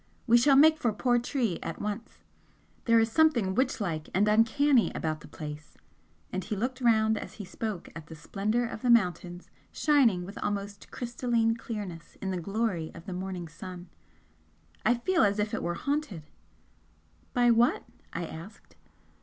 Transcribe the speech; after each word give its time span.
"We 0.25 0.35
shall 0.35 0.55
make 0.55 0.79
for 0.79 0.91
Portree 0.91 1.59
at 1.61 1.79
once. 1.79 2.23
There 2.85 2.99
is 2.99 3.11
something 3.11 3.53
witch 3.53 3.79
like 3.79 4.09
and 4.15 4.27
uncanny 4.27 4.91
about 4.95 5.21
the 5.21 5.27
place" 5.27 5.77
and 6.33 6.43
he 6.43 6.55
looked 6.55 6.81
round 6.81 7.19
as 7.19 7.33
he 7.33 7.45
spoke 7.45 7.87
at 7.95 8.07
the 8.07 8.15
splendour 8.15 8.65
of 8.65 8.81
the 8.81 8.89
mountains, 8.89 9.51
shining 9.71 10.25
with 10.25 10.39
almost 10.39 10.89
crystalline 10.89 11.55
clearness 11.55 12.17
in 12.19 12.31
the 12.31 12.41
glory 12.41 12.89
of 12.95 13.05
the 13.05 13.13
morning 13.13 13.47
sun 13.47 13.89
"I 14.83 14.95
feel 14.95 15.21
as 15.21 15.37
if 15.37 15.53
it 15.53 15.61
were 15.61 15.75
haunted!" 15.75 16.23
"By 17.35 17.51
what?" 17.51 17.83
I 18.11 18.25
asked. 18.25 18.75